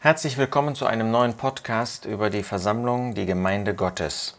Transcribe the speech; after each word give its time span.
Herzlich 0.00 0.36
willkommen 0.36 0.74
zu 0.74 0.84
einem 0.84 1.10
neuen 1.10 1.38
Podcast 1.38 2.04
über 2.04 2.28
die 2.28 2.42
Versammlung, 2.42 3.14
die 3.14 3.24
Gemeinde 3.24 3.74
Gottes. 3.74 4.36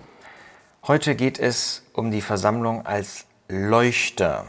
Heute 0.86 1.16
geht 1.16 1.40
es 1.40 1.82
um 1.94 2.12
die 2.12 2.22
Versammlung 2.22 2.86
als 2.86 3.26
Leuchter. 3.50 4.46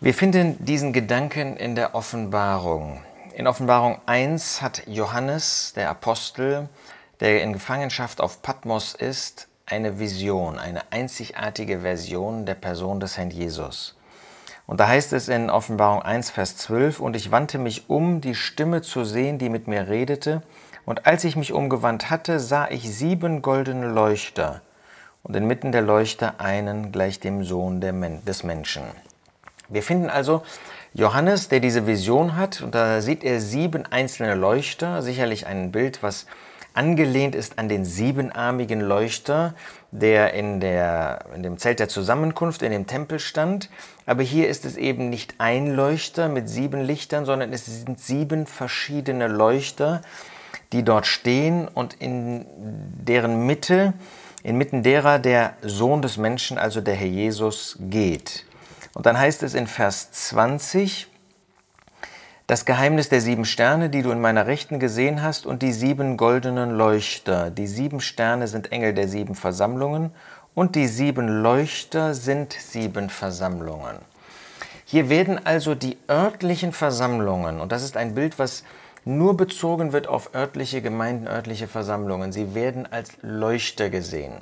Wir 0.00 0.14
finden 0.14 0.64
diesen 0.64 0.94
Gedanken 0.94 1.58
in 1.58 1.74
der 1.74 1.94
Offenbarung. 1.94 3.02
In 3.34 3.46
Offenbarung 3.46 4.00
1 4.06 4.62
hat 4.62 4.82
Johannes, 4.86 5.74
der 5.76 5.90
Apostel, 5.90 6.70
der 7.20 7.42
in 7.42 7.52
Gefangenschaft 7.52 8.22
auf 8.22 8.40
Patmos 8.40 8.94
ist, 8.94 9.46
eine 9.66 9.98
Vision, 9.98 10.58
eine 10.58 10.90
einzigartige 10.90 11.80
Version 11.80 12.46
der 12.46 12.54
Person 12.54 12.98
des 12.98 13.18
Herrn 13.18 13.30
Jesus. 13.30 13.95
Und 14.66 14.80
da 14.80 14.88
heißt 14.88 15.12
es 15.12 15.28
in 15.28 15.48
Offenbarung 15.48 16.02
1, 16.02 16.30
Vers 16.30 16.56
12, 16.56 17.00
und 17.00 17.14
ich 17.14 17.30
wandte 17.30 17.58
mich 17.58 17.88
um, 17.88 18.20
die 18.20 18.34
Stimme 18.34 18.82
zu 18.82 19.04
sehen, 19.04 19.38
die 19.38 19.48
mit 19.48 19.68
mir 19.68 19.88
redete, 19.88 20.42
und 20.84 21.06
als 21.06 21.24
ich 21.24 21.36
mich 21.36 21.52
umgewandt 21.52 22.10
hatte, 22.10 22.40
sah 22.40 22.68
ich 22.68 22.82
sieben 22.94 23.42
goldene 23.42 23.88
Leuchter, 23.88 24.62
und 25.22 25.36
inmitten 25.36 25.72
der 25.72 25.82
Leuchter 25.82 26.40
einen 26.40 26.92
gleich 26.92 27.20
dem 27.20 27.44
Sohn 27.44 27.80
des 27.80 28.42
Menschen. 28.42 28.82
Wir 29.68 29.82
finden 29.82 30.10
also 30.10 30.42
Johannes, 30.94 31.48
der 31.48 31.60
diese 31.60 31.86
Vision 31.86 32.36
hat, 32.36 32.60
und 32.60 32.74
da 32.74 33.00
sieht 33.00 33.22
er 33.22 33.40
sieben 33.40 33.86
einzelne 33.86 34.34
Leuchter, 34.34 35.02
sicherlich 35.02 35.46
ein 35.46 35.70
Bild, 35.70 36.02
was 36.02 36.26
angelehnt 36.76 37.34
ist 37.34 37.58
an 37.58 37.68
den 37.68 37.84
siebenarmigen 37.84 38.80
Leuchter, 38.80 39.54
der 39.90 40.34
in, 40.34 40.60
der 40.60 41.24
in 41.34 41.42
dem 41.42 41.58
Zelt 41.58 41.80
der 41.80 41.88
Zusammenkunft 41.88 42.62
in 42.62 42.72
dem 42.72 42.86
Tempel 42.86 43.18
stand. 43.18 43.70
Aber 44.04 44.22
hier 44.22 44.48
ist 44.48 44.64
es 44.64 44.76
eben 44.76 45.08
nicht 45.08 45.36
ein 45.38 45.74
Leuchter 45.74 46.28
mit 46.28 46.48
sieben 46.48 46.82
Lichtern, 46.82 47.24
sondern 47.24 47.52
es 47.52 47.66
sind 47.66 47.98
sieben 47.98 48.46
verschiedene 48.46 49.28
Leuchter, 49.28 50.02
die 50.72 50.82
dort 50.82 51.06
stehen 51.06 51.68
und 51.68 51.94
in 51.94 52.46
deren 52.50 53.46
Mitte, 53.46 53.94
inmitten 54.42 54.82
derer 54.82 55.18
der 55.18 55.54
Sohn 55.62 56.02
des 56.02 56.16
Menschen, 56.16 56.58
also 56.58 56.80
der 56.80 56.94
Herr 56.94 57.06
Jesus, 57.06 57.76
geht. 57.80 58.44
Und 58.94 59.06
dann 59.06 59.18
heißt 59.18 59.42
es 59.42 59.54
in 59.54 59.66
Vers 59.66 60.10
20, 60.12 61.08
das 62.46 62.64
Geheimnis 62.64 63.08
der 63.08 63.20
sieben 63.20 63.44
Sterne, 63.44 63.90
die 63.90 64.02
du 64.02 64.12
in 64.12 64.20
meiner 64.20 64.46
Rechten 64.46 64.78
gesehen 64.78 65.22
hast, 65.22 65.46
und 65.46 65.62
die 65.62 65.72
sieben 65.72 66.16
goldenen 66.16 66.76
Leuchter. 66.76 67.50
Die 67.50 67.66
sieben 67.66 68.00
Sterne 68.00 68.46
sind 68.46 68.70
Engel 68.70 68.94
der 68.94 69.08
sieben 69.08 69.34
Versammlungen 69.34 70.12
und 70.54 70.76
die 70.76 70.86
sieben 70.86 71.42
Leuchter 71.42 72.14
sind 72.14 72.52
sieben 72.52 73.10
Versammlungen. 73.10 73.96
Hier 74.84 75.08
werden 75.08 75.44
also 75.44 75.74
die 75.74 75.98
örtlichen 76.08 76.72
Versammlungen, 76.72 77.60
und 77.60 77.72
das 77.72 77.82
ist 77.82 77.96
ein 77.96 78.14
Bild, 78.14 78.38
was 78.38 78.62
nur 79.04 79.36
bezogen 79.36 79.92
wird 79.92 80.06
auf 80.06 80.32
örtliche 80.34 80.82
Gemeinden, 80.82 81.26
örtliche 81.26 81.66
Versammlungen, 81.66 82.30
sie 82.30 82.54
werden 82.54 82.86
als 82.90 83.10
Leuchter 83.22 83.90
gesehen. 83.90 84.34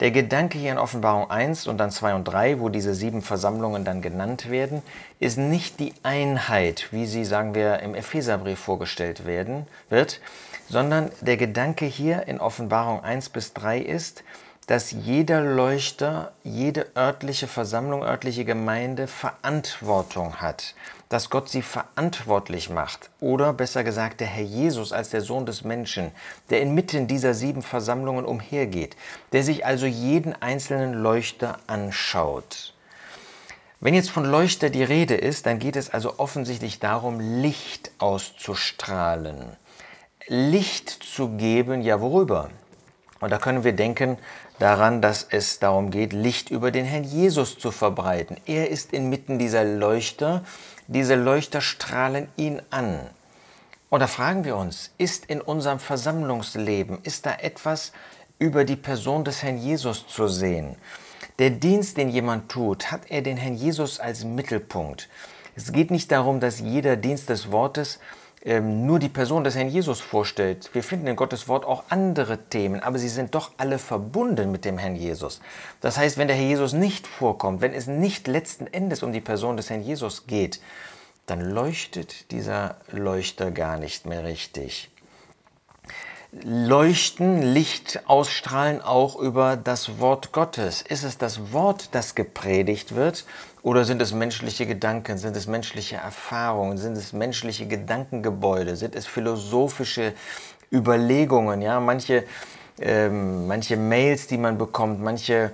Der 0.00 0.10
Gedanke 0.10 0.58
hier 0.58 0.72
in 0.72 0.78
Offenbarung 0.78 1.30
1 1.30 1.66
und 1.66 1.76
dann 1.76 1.90
2 1.90 2.14
und 2.14 2.24
3, 2.24 2.58
wo 2.58 2.70
diese 2.70 2.94
sieben 2.94 3.20
Versammlungen 3.20 3.84
dann 3.84 4.00
genannt 4.00 4.48
werden, 4.48 4.82
ist 5.18 5.36
nicht 5.36 5.78
die 5.78 5.92
Einheit, 6.02 6.88
wie 6.90 7.04
sie, 7.04 7.26
sagen 7.26 7.54
wir, 7.54 7.80
im 7.80 7.94
Epheserbrief 7.94 8.58
vorgestellt 8.58 9.26
werden, 9.26 9.66
wird, 9.90 10.22
sondern 10.70 11.10
der 11.20 11.36
Gedanke 11.36 11.84
hier 11.84 12.26
in 12.28 12.40
Offenbarung 12.40 13.04
1 13.04 13.28
bis 13.28 13.52
3 13.52 13.78
ist, 13.78 14.24
dass 14.66 14.90
jeder 14.90 15.42
Leuchter, 15.42 16.32
jede 16.44 16.86
örtliche 16.96 17.46
Versammlung, 17.46 18.02
örtliche 18.02 18.46
Gemeinde 18.46 19.06
Verantwortung 19.06 20.36
hat, 20.36 20.74
dass 21.10 21.28
Gott 21.28 21.50
sie 21.50 21.60
verantwortlich 21.60 22.70
macht. 22.70 23.10
Oder 23.20 23.52
besser 23.52 23.84
gesagt, 23.84 24.20
der 24.20 24.28
Herr 24.28 24.44
Jesus 24.44 24.92
als 24.92 25.10
der 25.10 25.20
Sohn 25.20 25.44
des 25.44 25.64
Menschen, 25.64 26.12
der 26.48 26.62
inmitten 26.62 27.08
dieser 27.08 27.34
sieben 27.34 27.62
Versammlungen 27.62 28.24
umhergeht, 28.24 28.96
der 29.32 29.42
sich 29.42 29.66
also 29.66 29.86
jeden 29.86 30.40
einzelnen 30.40 30.94
Leuchter 30.94 31.58
anschaut. 31.66 32.74
Wenn 33.80 33.94
jetzt 33.94 34.10
von 34.10 34.24
Leuchter 34.24 34.70
die 34.70 34.84
Rede 34.84 35.14
ist, 35.14 35.46
dann 35.46 35.58
geht 35.58 35.74
es 35.74 35.90
also 35.90 36.18
offensichtlich 36.18 36.78
darum, 36.78 37.18
Licht 37.18 37.90
auszustrahlen. 37.98 39.56
Licht 40.28 40.90
zu 40.90 41.30
geben, 41.30 41.82
ja 41.82 42.00
worüber? 42.00 42.50
Und 43.18 43.30
da 43.30 43.38
können 43.38 43.64
wir 43.64 43.72
denken 43.72 44.16
daran, 44.60 45.02
dass 45.02 45.26
es 45.28 45.58
darum 45.58 45.90
geht, 45.90 46.12
Licht 46.12 46.50
über 46.50 46.70
den 46.70 46.84
Herrn 46.84 47.04
Jesus 47.04 47.58
zu 47.58 47.70
verbreiten. 47.70 48.36
Er 48.46 48.70
ist 48.70 48.92
inmitten 48.92 49.38
dieser 49.38 49.64
Leuchter, 49.64 50.44
diese 50.86 51.16
Leuchter 51.16 51.60
strahlen 51.60 52.28
ihn 52.36 52.62
an. 52.70 53.00
Und 53.88 54.00
da 54.00 54.06
fragen 54.06 54.44
wir 54.44 54.56
uns, 54.56 54.90
ist 54.98 55.26
in 55.26 55.40
unserem 55.40 55.80
Versammlungsleben, 55.80 56.98
ist 57.02 57.26
da 57.26 57.34
etwas 57.34 57.92
über 58.38 58.64
die 58.64 58.76
Person 58.76 59.24
des 59.24 59.42
Herrn 59.42 59.58
Jesus 59.58 60.06
zu 60.06 60.28
sehen? 60.28 60.76
Der 61.38 61.50
Dienst, 61.50 61.96
den 61.96 62.10
jemand 62.10 62.50
tut, 62.50 62.92
hat 62.92 63.02
er 63.08 63.22
den 63.22 63.36
Herrn 63.36 63.54
Jesus 63.54 63.98
als 63.98 64.24
Mittelpunkt. 64.24 65.08
Es 65.56 65.72
geht 65.72 65.90
nicht 65.90 66.12
darum, 66.12 66.38
dass 66.38 66.60
jeder 66.60 66.96
Dienst 66.96 67.30
des 67.30 67.50
Wortes 67.50 67.98
ähm, 68.42 68.86
nur 68.86 68.98
die 68.98 69.08
Person 69.08 69.44
des 69.44 69.54
Herrn 69.54 69.68
Jesus 69.68 70.00
vorstellt. 70.00 70.70
Wir 70.72 70.82
finden 70.82 71.06
in 71.06 71.16
Gottes 71.16 71.46
Wort 71.46 71.66
auch 71.66 71.84
andere 71.90 72.38
Themen, 72.38 72.80
aber 72.80 72.98
sie 72.98 73.08
sind 73.08 73.34
doch 73.34 73.52
alle 73.58 73.78
verbunden 73.78 74.50
mit 74.50 74.64
dem 74.64 74.78
Herrn 74.78 74.96
Jesus. 74.96 75.40
Das 75.80 75.98
heißt, 75.98 76.16
wenn 76.16 76.28
der 76.28 76.36
Herr 76.36 76.46
Jesus 76.46 76.72
nicht 76.72 77.06
vorkommt, 77.06 77.60
wenn 77.60 77.74
es 77.74 77.86
nicht 77.86 78.26
letzten 78.28 78.66
Endes 78.66 79.02
um 79.02 79.12
die 79.12 79.20
Person 79.20 79.56
des 79.56 79.68
Herrn 79.68 79.82
Jesus 79.82 80.26
geht, 80.26 80.60
dann 81.26 81.40
leuchtet 81.40 82.30
dieser 82.30 82.76
Leuchter 82.90 83.50
gar 83.50 83.76
nicht 83.76 84.06
mehr 84.06 84.24
richtig. 84.24 84.90
Leuchten, 86.32 87.42
Licht 87.42 88.02
ausstrahlen 88.06 88.80
auch 88.80 89.16
über 89.16 89.56
das 89.56 89.98
Wort 89.98 90.30
Gottes. 90.30 90.80
Ist 90.80 91.02
es 91.02 91.18
das 91.18 91.52
Wort, 91.52 91.88
das 91.92 92.14
gepredigt 92.14 92.94
wird 92.94 93.24
oder 93.62 93.84
sind 93.84 94.00
es 94.00 94.12
menschliche 94.12 94.64
Gedanken, 94.64 95.18
sind 95.18 95.36
es 95.36 95.48
menschliche 95.48 95.96
Erfahrungen, 95.96 96.78
sind 96.78 96.96
es 96.96 97.12
menschliche 97.12 97.66
Gedankengebäude, 97.66 98.76
sind 98.76 98.94
es 98.94 99.06
philosophische 99.06 100.12
Überlegungen, 100.72 101.62
ja, 101.62 101.80
manche, 101.80 102.24
ähm, 102.80 103.48
manche 103.48 103.76
Mails, 103.76 104.28
die 104.28 104.38
man 104.38 104.56
bekommt, 104.56 105.00
manche 105.00 105.50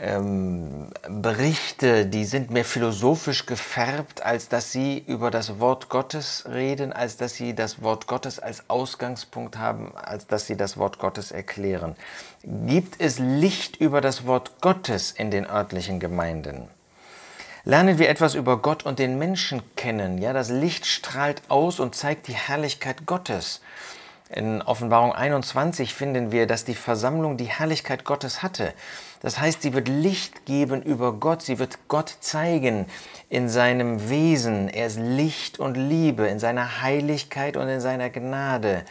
ähm, 0.00 0.88
Berichte, 1.08 2.06
die 2.06 2.24
sind 2.24 2.50
mehr 2.50 2.64
philosophisch 2.64 3.46
gefärbt, 3.46 4.22
als 4.24 4.48
dass 4.48 4.72
sie 4.72 4.98
über 5.06 5.30
das 5.30 5.60
Wort 5.60 5.88
Gottes 5.88 6.44
reden, 6.50 6.92
als 6.92 7.16
dass 7.16 7.34
sie 7.34 7.54
das 7.54 7.82
Wort 7.82 8.06
Gottes 8.06 8.38
als 8.38 8.68
Ausgangspunkt 8.68 9.58
haben, 9.58 9.96
als 9.96 10.26
dass 10.26 10.46
sie 10.46 10.56
das 10.56 10.76
Wort 10.76 10.98
Gottes 10.98 11.30
erklären. 11.30 11.96
Gibt 12.42 13.00
es 13.00 13.18
Licht 13.18 13.76
über 13.76 14.00
das 14.00 14.26
Wort 14.26 14.60
Gottes 14.60 15.12
in 15.12 15.30
den 15.30 15.46
örtlichen 15.46 16.00
Gemeinden? 16.00 16.68
Lernen 17.66 17.98
wir 17.98 18.10
etwas 18.10 18.34
über 18.34 18.58
Gott 18.58 18.84
und 18.84 18.98
den 18.98 19.18
Menschen 19.18 19.62
kennen. 19.74 20.18
Ja, 20.18 20.34
das 20.34 20.50
Licht 20.50 20.84
strahlt 20.84 21.40
aus 21.48 21.80
und 21.80 21.94
zeigt 21.94 22.28
die 22.28 22.34
Herrlichkeit 22.34 23.06
Gottes. 23.06 23.62
In 24.30 24.62
Offenbarung 24.62 25.12
21 25.12 25.92
finden 25.92 26.32
wir, 26.32 26.46
dass 26.46 26.64
die 26.64 26.74
Versammlung 26.74 27.36
die 27.36 27.44
Herrlichkeit 27.44 28.04
Gottes 28.04 28.42
hatte. 28.42 28.72
Das 29.20 29.38
heißt, 29.38 29.60
sie 29.60 29.74
wird 29.74 29.86
Licht 29.86 30.46
geben 30.46 30.82
über 30.82 31.12
Gott, 31.12 31.42
sie 31.42 31.58
wird 31.58 31.88
Gott 31.88 32.16
zeigen 32.20 32.86
in 33.28 33.50
seinem 33.50 34.08
Wesen. 34.08 34.68
Er 34.68 34.86
ist 34.86 34.98
Licht 34.98 35.58
und 35.58 35.76
Liebe, 35.76 36.26
in 36.26 36.38
seiner 36.38 36.80
Heiligkeit 36.80 37.58
und 37.58 37.68
in 37.68 37.80
seiner 37.80 38.08
Gnade, 38.08 38.84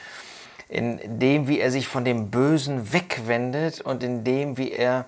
in 0.69 0.99
dem, 1.19 1.47
wie 1.47 1.59
er 1.59 1.71
sich 1.71 1.87
von 1.87 2.05
dem 2.05 2.29
Bösen 2.29 2.93
wegwendet 2.93 3.81
und 3.81 4.03
in 4.03 4.23
dem, 4.23 4.57
wie 4.57 4.71
er 4.71 5.05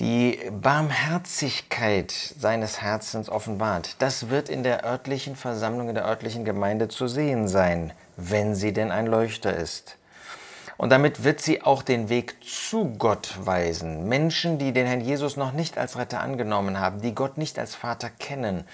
die 0.00 0.40
Barmherzigkeit 0.50 2.10
seines 2.10 2.80
Herzens 2.80 3.28
offenbart. 3.28 3.96
Das 3.98 4.30
wird 4.30 4.48
in 4.48 4.62
der 4.62 4.82
örtlichen 4.82 5.36
Versammlung, 5.36 5.90
in 5.90 5.94
der 5.94 6.06
örtlichen 6.06 6.46
Gemeinde 6.46 6.88
zu 6.88 7.06
sehen 7.06 7.48
sein, 7.48 7.92
wenn 8.16 8.54
sie 8.54 8.72
denn 8.72 8.90
ein 8.90 9.06
Leuchter 9.06 9.54
ist. 9.54 9.98
Und 10.78 10.88
damit 10.88 11.22
wird 11.22 11.42
sie 11.42 11.60
auch 11.60 11.82
den 11.82 12.08
Weg 12.08 12.36
zu 12.42 12.94
Gott 12.96 13.34
weisen. 13.44 14.08
Menschen, 14.08 14.58
die 14.58 14.72
den 14.72 14.86
Herrn 14.86 15.02
Jesus 15.02 15.36
noch 15.36 15.52
nicht 15.52 15.76
als 15.76 15.98
Retter 15.98 16.20
angenommen 16.20 16.80
haben, 16.80 17.02
die 17.02 17.14
Gott 17.14 17.36
nicht 17.36 17.58
als 17.58 17.74
Vater 17.74 18.08
kennen, 18.08 18.64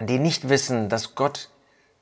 die 0.00 0.18
nicht 0.18 0.48
wissen, 0.48 0.88
dass 0.88 1.14
Gott 1.14 1.48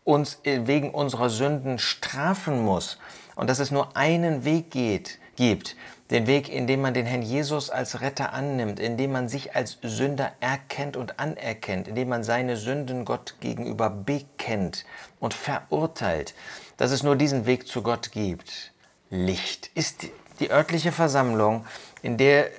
uns 0.04 0.38
wegen 0.42 0.92
unserer 0.92 1.28
Sünden 1.28 1.78
strafen 1.78 2.64
muss 2.64 2.96
und 3.34 3.50
dass 3.50 3.58
es 3.58 3.70
nur 3.70 3.94
einen 3.94 4.46
Weg 4.46 4.70
geht, 4.70 5.18
gibt, 5.36 5.76
den 6.10 6.26
Weg, 6.26 6.48
in 6.48 6.66
dem 6.66 6.82
man 6.82 6.94
den 6.94 7.06
Herrn 7.06 7.22
Jesus 7.22 7.70
als 7.70 8.00
Retter 8.00 8.32
annimmt, 8.32 8.78
in 8.78 8.96
dem 8.96 9.12
man 9.12 9.28
sich 9.28 9.56
als 9.56 9.78
Sünder 9.82 10.32
erkennt 10.40 10.96
und 10.96 11.18
anerkennt, 11.18 11.88
in 11.88 11.94
dem 11.94 12.08
man 12.08 12.22
seine 12.22 12.56
Sünden 12.56 13.04
Gott 13.04 13.36
gegenüber 13.40 13.90
bekennt 13.90 14.84
und 15.18 15.34
verurteilt, 15.34 16.34
dass 16.76 16.92
es 16.92 17.02
nur 17.02 17.16
diesen 17.16 17.46
Weg 17.46 17.66
zu 17.66 17.82
Gott 17.82 18.12
gibt. 18.12 18.72
Licht? 19.10 19.70
Ist 19.74 20.06
die 20.40 20.50
örtliche 20.50 20.92
Versammlung, 20.92 21.66
in 22.02 22.16
der 22.16 22.50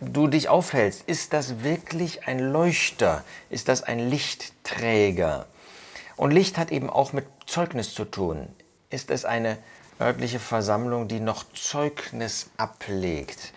du 0.00 0.26
dich 0.26 0.48
aufhältst, 0.48 1.02
ist 1.06 1.32
das 1.32 1.62
wirklich 1.62 2.26
ein 2.26 2.38
Leuchter? 2.38 3.24
Ist 3.50 3.68
das 3.68 3.82
ein 3.82 4.10
Lichtträger? 4.10 5.46
Und 6.16 6.30
Licht 6.30 6.58
hat 6.58 6.70
eben 6.70 6.90
auch 6.90 7.12
mit 7.12 7.26
Zeugnis 7.46 7.92
zu 7.94 8.04
tun. 8.04 8.48
ist 8.90 9.10
es 9.10 9.24
eine 9.24 9.58
örtliche 10.00 10.38
Versammlung, 10.38 11.08
die 11.08 11.20
noch 11.20 11.44
Zeugnis 11.54 12.50
ablegt, 12.56 13.52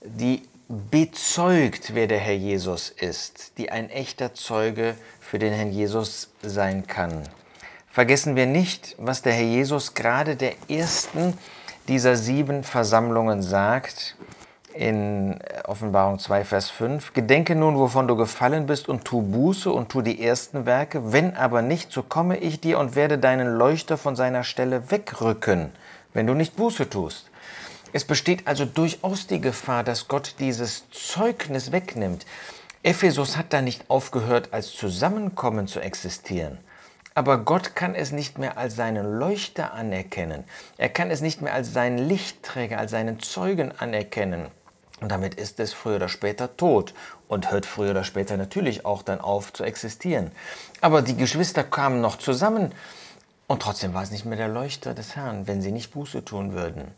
die 0.00 0.42
bezeugt, 0.68 1.94
wer 1.94 2.06
der 2.06 2.18
Herr 2.18 2.34
Jesus 2.34 2.90
ist, 2.90 3.58
die 3.58 3.70
ein 3.70 3.90
echter 3.90 4.34
Zeuge 4.34 4.94
für 5.20 5.38
den 5.38 5.52
Herrn 5.52 5.72
Jesus 5.72 6.30
sein 6.42 6.86
kann. 6.86 7.28
Vergessen 7.88 8.36
wir 8.36 8.46
nicht, 8.46 8.94
was 8.98 9.22
der 9.22 9.32
Herr 9.32 9.44
Jesus 9.44 9.94
gerade 9.94 10.36
der 10.36 10.54
ersten 10.68 11.36
dieser 11.88 12.14
sieben 12.14 12.62
Versammlungen 12.62 13.42
sagt 13.42 14.14
in 14.74 15.40
Offenbarung 15.70 16.18
2, 16.18 16.44
Vers 16.44 16.68
5. 16.68 17.12
Gedenke 17.12 17.54
nun, 17.54 17.78
wovon 17.78 18.08
du 18.08 18.16
gefallen 18.16 18.66
bist 18.66 18.88
und 18.88 19.04
tu 19.04 19.22
Buße 19.22 19.70
und 19.70 19.88
tu 19.88 20.02
die 20.02 20.20
ersten 20.20 20.66
Werke. 20.66 21.12
Wenn 21.12 21.36
aber 21.36 21.62
nicht, 21.62 21.92
so 21.92 22.02
komme 22.02 22.38
ich 22.38 22.60
dir 22.60 22.80
und 22.80 22.96
werde 22.96 23.18
deinen 23.18 23.56
Leuchter 23.56 23.96
von 23.96 24.16
seiner 24.16 24.42
Stelle 24.42 24.90
wegrücken, 24.90 25.70
wenn 26.12 26.26
du 26.26 26.34
nicht 26.34 26.56
Buße 26.56 26.90
tust. 26.90 27.30
Es 27.92 28.04
besteht 28.04 28.48
also 28.48 28.64
durchaus 28.64 29.28
die 29.28 29.40
Gefahr, 29.40 29.84
dass 29.84 30.08
Gott 30.08 30.34
dieses 30.40 30.90
Zeugnis 30.90 31.70
wegnimmt. 31.70 32.26
Ephesus 32.82 33.36
hat 33.36 33.52
da 33.52 33.62
nicht 33.62 33.84
aufgehört, 33.88 34.48
als 34.50 34.72
Zusammenkommen 34.72 35.68
zu 35.68 35.78
existieren. 35.78 36.58
Aber 37.14 37.38
Gott 37.38 37.76
kann 37.76 37.94
es 37.94 38.10
nicht 38.10 38.38
mehr 38.38 38.58
als 38.58 38.74
seinen 38.74 39.20
Leuchter 39.20 39.72
anerkennen. 39.72 40.42
Er 40.78 40.88
kann 40.88 41.12
es 41.12 41.20
nicht 41.20 41.42
mehr 41.42 41.54
als 41.54 41.72
seinen 41.72 41.98
Lichtträger, 41.98 42.78
als 42.78 42.90
seinen 42.90 43.20
Zeugen 43.20 43.70
anerkennen. 43.78 44.48
Und 45.00 45.10
damit 45.10 45.34
ist 45.34 45.60
es 45.60 45.72
früher 45.72 45.96
oder 45.96 46.08
später 46.08 46.56
tot 46.56 46.94
und 47.28 47.50
hört 47.50 47.66
früher 47.66 47.92
oder 47.92 48.04
später 48.04 48.36
natürlich 48.36 48.84
auch 48.84 49.02
dann 49.02 49.20
auf 49.20 49.52
zu 49.52 49.64
existieren. 49.64 50.30
Aber 50.80 51.02
die 51.02 51.16
Geschwister 51.16 51.64
kamen 51.64 52.00
noch 52.00 52.16
zusammen 52.16 52.72
und 53.46 53.62
trotzdem 53.62 53.94
war 53.94 54.02
es 54.02 54.10
nicht 54.10 54.26
mehr 54.26 54.36
der 54.36 54.48
Leuchter 54.48 54.94
des 54.94 55.16
Herrn, 55.16 55.46
wenn 55.46 55.62
sie 55.62 55.72
nicht 55.72 55.92
Buße 55.92 56.24
tun 56.24 56.52
würden. 56.52 56.92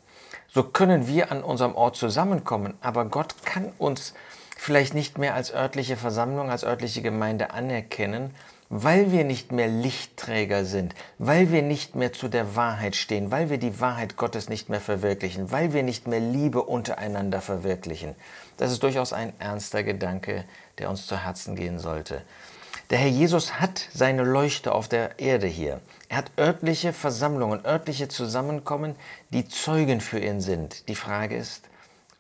So 0.49 0.65
können 0.65 1.07
wir 1.07 1.33
an 1.33 1.43
unserem 1.43 1.75
Ort 1.75 1.97
zusammenkommen, 1.97 2.75
aber 2.83 3.07
Gott 3.07 3.35
kann 3.45 3.73
uns 3.79 4.15
vielleicht 4.59 4.95
nicht 4.95 5.17
mehr 5.17 5.35
als 5.35 5.55
örtliche 5.55 5.97
Versammlung, 5.97 6.51
als 6.51 6.65
örtliche 6.65 7.03
Gemeinde 7.03 7.53
anerkennen, 7.53 8.35
weil 8.75 9.13
wir 9.13 9.25
nicht 9.25 9.53
mehr 9.53 9.69
Lichtträger 9.69 10.65
sind, 10.65 10.95
weil 11.19 11.53
wir 11.53 11.61
nicht 11.61 11.95
mehr 11.95 12.15
zu 12.15 12.29
der 12.29 12.57
Wahrheit 12.57 12.97
stehen, 12.97 13.31
weil 13.31 13.51
wir 13.51 13.59
die 13.59 13.81
Wahrheit 13.81 14.17
Gottes 14.17 14.49
nicht 14.49 14.71
mehr 14.71 14.81
verwirklichen, 14.81 15.51
weil 15.51 15.75
wir 15.75 15.83
nicht 15.83 16.07
mehr 16.07 16.21
Liebe 16.21 16.63
untereinander 16.63 17.43
verwirklichen. 17.43 18.15
Das 18.57 18.73
ist 18.73 18.83
durchaus 18.83 19.13
ein 19.13 19.35
ernster 19.39 19.83
Gedanke, 19.83 20.47
der 20.79 20.89
uns 20.89 21.07
zu 21.07 21.23
Herzen 21.23 21.55
gehen 21.55 21.79
sollte. 21.79 22.23
Der 22.89 22.97
Herr 22.97 23.09
Jesus 23.09 23.61
hat 23.61 23.89
seine 23.93 24.23
Leuchte 24.23 24.73
auf 24.73 24.89
der 24.89 25.19
Erde 25.19 25.49
hier. 25.49 25.83
Er 26.09 26.17
hat 26.17 26.31
örtliche 26.39 26.95
Versammlungen, 26.95 27.67
örtliche 27.67 28.09
Zusammenkommen, 28.09 28.97
die 29.35 29.47
Zeugen 29.47 30.01
für 30.01 30.19
ihn 30.19 30.41
sind. 30.41 30.89
Die 30.89 30.95
Frage 30.95 31.37
ist, 31.37 31.69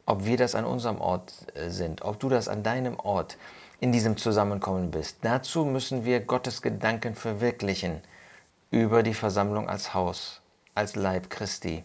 ob 0.04 0.26
wir 0.26 0.36
das 0.36 0.54
an 0.54 0.66
unserem 0.66 1.00
Ort 1.00 1.32
äh, 1.54 1.70
sind, 1.70 2.02
ob 2.02 2.20
du 2.20 2.28
das 2.28 2.48
an 2.48 2.62
deinem 2.62 3.00
Ort 3.00 3.38
in 3.82 3.90
diesem 3.90 4.16
Zusammenkommen 4.16 4.92
bist. 4.92 5.16
Dazu 5.22 5.64
müssen 5.64 6.04
wir 6.04 6.20
Gottes 6.20 6.62
Gedanken 6.62 7.16
verwirklichen 7.16 8.00
über 8.70 9.02
die 9.02 9.12
Versammlung 9.12 9.68
als 9.68 9.92
Haus, 9.92 10.40
als 10.76 10.94
Leib 10.94 11.30
Christi, 11.30 11.82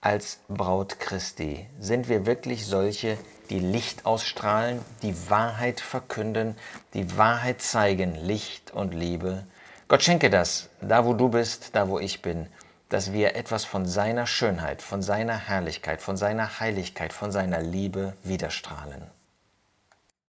als 0.00 0.38
Braut 0.46 1.00
Christi. 1.00 1.66
Sind 1.80 2.08
wir 2.08 2.24
wirklich 2.24 2.66
solche, 2.66 3.18
die 3.50 3.58
Licht 3.58 4.06
ausstrahlen, 4.06 4.80
die 5.02 5.28
Wahrheit 5.28 5.80
verkünden, 5.80 6.54
die 6.94 7.16
Wahrheit 7.18 7.62
zeigen, 7.62 8.14
Licht 8.14 8.70
und 8.70 8.94
Liebe. 8.94 9.44
Gott 9.88 10.04
schenke 10.04 10.30
das, 10.30 10.68
da 10.80 11.04
wo 11.04 11.14
du 11.14 11.30
bist, 11.30 11.74
da 11.74 11.88
wo 11.88 11.98
ich 11.98 12.22
bin, 12.22 12.46
dass 12.90 13.12
wir 13.12 13.34
etwas 13.34 13.64
von 13.64 13.86
seiner 13.86 14.28
Schönheit, 14.28 14.82
von 14.82 15.02
seiner 15.02 15.36
Herrlichkeit, 15.36 16.00
von 16.00 16.16
seiner 16.16 16.60
Heiligkeit, 16.60 17.12
von 17.12 17.32
seiner 17.32 17.60
Liebe 17.60 18.14
widerstrahlen. 18.22 19.17